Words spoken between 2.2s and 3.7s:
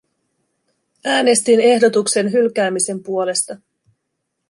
hylkäämisen puolesta.